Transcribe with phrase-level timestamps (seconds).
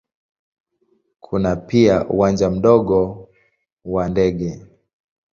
[1.19, 3.29] Kuna pia uwanja mdogo
[3.85, 4.65] wa ndege.